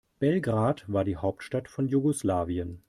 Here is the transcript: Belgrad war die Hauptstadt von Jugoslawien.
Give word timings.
Belgrad 0.19 0.91
war 0.91 1.03
die 1.05 1.15
Hauptstadt 1.15 1.67
von 1.69 1.87
Jugoslawien. 1.87 2.79